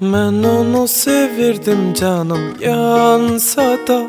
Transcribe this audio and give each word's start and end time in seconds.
Ben 0.00 0.42
onu 0.42 0.88
sevirdim 0.88 1.94
canım 1.94 2.40
yansa 2.60 3.78
da. 3.86 4.06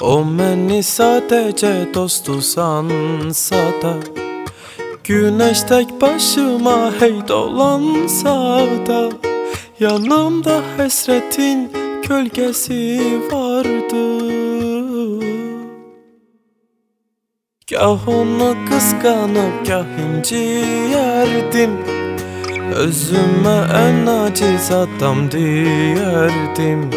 O 0.00 0.24
beni 0.38 0.82
sadece 0.82 1.94
dostu 1.94 2.42
sansa 2.42 3.56
da. 3.56 3.94
Güneş 5.04 5.62
tek 5.62 6.00
başıma 6.00 6.92
hey 7.00 7.28
dolansa 7.28 8.60
da. 8.86 9.08
Yanımda 9.80 10.62
hasretin 10.76 11.72
gölgesi 12.08 13.00
vardı. 13.32 14.18
Gah 17.70 18.08
onu 18.08 18.56
kıskanıp 18.68 19.66
gah 19.66 19.86
inciyerdim 19.98 21.70
Özüme 22.74 23.66
en 23.74 24.06
aciz 24.06 24.70
adam 24.70 25.30
diyerdim. 25.30 26.90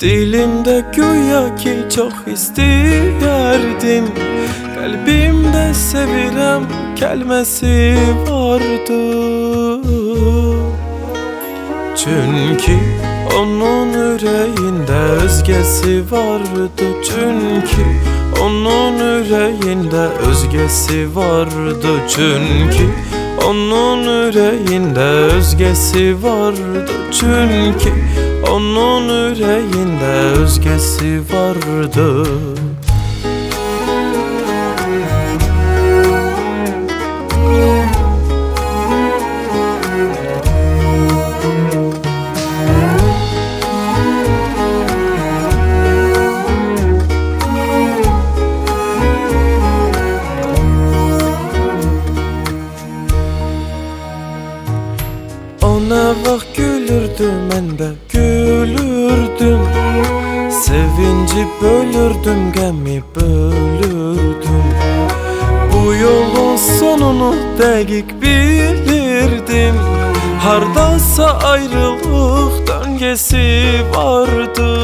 Dilimde 0.00 0.84
güya 0.96 1.56
ki 1.56 1.74
çok 1.96 2.12
isteyerdim 2.32 4.04
Kalbimde 4.86 5.74
sevirem 5.74 6.62
kelimesi 6.96 7.96
vardı. 8.28 9.02
Çünkü 11.96 12.78
onun 13.38 13.86
yüreğinde 13.86 15.22
özgesi 15.24 16.10
vardı. 16.10 16.84
Çünkü 17.04 17.82
onun 18.42 18.92
yüreğinde 18.92 20.08
özgesi 20.30 21.16
vardı. 21.16 21.88
Çünkü 22.08 22.90
onun 23.44 23.98
yüreğinde 24.02 25.00
özgesi 25.00 26.22
vardı 26.22 26.86
Çünkü. 27.12 27.92
Onun 28.52 29.08
yüreğinde 29.08 30.40
özgesi 30.40 31.20
vardı 31.32 32.26
Ona 56.06 56.14
bak 56.14 56.46
gülürdü 56.56 57.30
ben 57.52 57.78
de 57.78 57.90
gülürdüm. 58.12 59.58
Sevinci 60.50 61.46
bölürdüm 61.62 62.52
gemi 62.52 63.02
bölürdüm. 63.16 64.64
Bu 65.72 65.94
yolun 65.94 66.56
sonunu 66.56 67.34
dakik 67.58 68.22
bilirdim. 68.22 69.74
Hardansa 70.38 71.38
ayrılık 71.38 72.68
döngesi 72.68 73.64
vardı. 73.94 74.78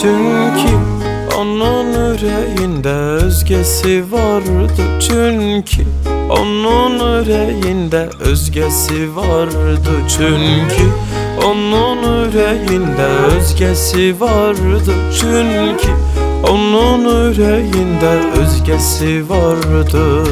Çünkü 0.00 0.74
onun 1.38 1.92
yüreğinde 1.92 2.88
özgesi 2.88 4.12
vardı. 4.12 4.82
Çünkü 5.00 5.84
onun 6.30 6.98
yüreğinde 6.98 8.08
özgesi 8.20 9.16
vardı 9.16 9.90
Çünkü. 10.08 10.92
Onun 11.46 12.24
yüreğinde 12.24 13.06
özgesi 13.36 14.20
vardı 14.20 14.94
Çünkü. 15.20 15.92
Onun 16.50 17.00
yüreğinde 17.00 18.20
özgesi 18.40 19.28
vardı. 19.28 20.24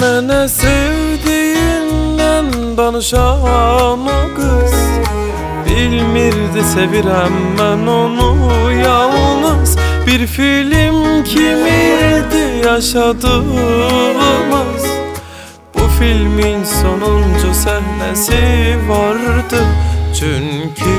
Mene 0.00 0.48
sevdiğinden 0.48 2.46
danışan 2.76 3.42
Bilmirdi 5.76 6.64
sevirem 6.74 7.32
ben 7.58 7.86
onu 7.86 8.72
yalnız 8.72 9.76
Bir 10.06 10.26
film 10.26 11.24
kimirdi 11.24 12.66
yaşadığımız. 12.66 13.42
Bu 15.74 15.80
filmin 15.98 16.64
sonuncu 16.64 17.54
sahnesi 17.54 18.78
vardı 18.88 19.64
Çünkü 20.14 20.94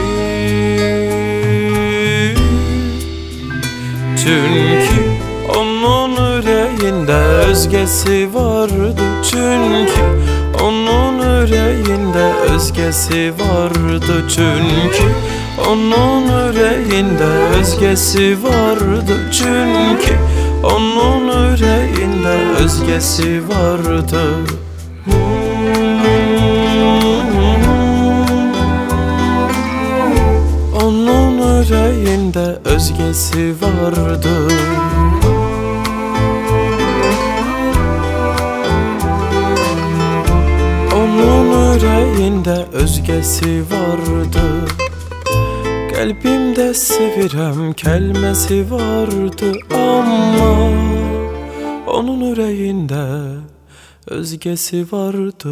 Çünkü 4.17 5.03
onun 5.57 6.11
yüreğinde 6.11 7.13
özgesi 7.13 8.33
vardı 8.33 8.95
Çünkü 9.31 10.03
onun 10.63 11.22
yüreğinde 11.43 12.33
özgesi 12.53 13.33
vardı 13.39 14.23
Çünkü. 14.29 15.03
Onun 15.69 16.21
yüreğinde 16.21 17.57
özgesi 17.59 18.43
vardı 18.43 19.31
Çünkü. 19.31 20.15
Onun 20.63 21.51
yüreğinde 21.51 22.63
özgesi 22.63 23.41
vardı. 23.49 24.21
Onun 30.81 31.61
yüreğinde 31.63 32.59
özgesi 32.65 33.55
vardı 33.61 34.47
yüreğinde 41.73 42.65
özgesi 42.73 43.63
vardı. 43.71 44.67
Kalbimde 45.93 46.73
sevirem 46.73 47.73
kelmesi 47.73 48.71
vardı 48.71 49.51
ama 49.73 50.69
Onun 51.87 52.21
yüreğinde 52.21 53.37
özgesi 54.07 54.85
vardı 54.91 55.49